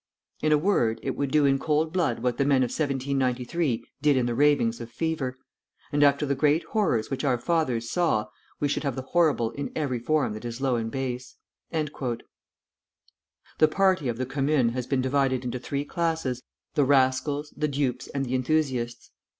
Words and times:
In 0.41 0.51
a 0.51 0.57
word, 0.57 0.99
it 1.03 1.15
would 1.15 1.29
do 1.29 1.45
in 1.45 1.59
cold 1.59 1.93
blood 1.93 2.23
what 2.23 2.39
the 2.39 2.43
men 2.43 2.63
of 2.63 2.71
1793 2.71 3.85
did 4.01 4.17
in 4.17 4.25
the 4.25 4.33
ravings 4.33 4.81
of 4.81 4.89
fever; 4.89 5.37
and 5.91 6.01
after 6.01 6.25
the 6.25 6.33
great 6.33 6.63
horrors 6.63 7.11
which 7.11 7.23
our 7.23 7.37
fathers 7.37 7.91
saw, 7.91 8.25
we 8.59 8.67
should 8.67 8.81
have 8.81 8.95
the 8.95 9.03
horrible 9.03 9.51
in 9.51 9.71
every 9.75 9.99
form 9.99 10.33
that 10.33 10.43
is 10.43 10.59
low 10.59 10.75
and 10.75 10.89
base." 10.89 11.35
The 11.71 12.23
party 13.69 14.07
of 14.07 14.17
the 14.17 14.25
Commune 14.25 14.69
has 14.69 14.87
been 14.87 15.01
divided 15.03 15.45
into 15.45 15.59
three 15.59 15.85
classes, 15.85 16.41
the 16.73 16.83
rascals, 16.83 17.53
the 17.55 17.67
dupes, 17.67 18.07
and 18.07 18.25
the 18.25 18.33
enthusiasts. 18.33 19.11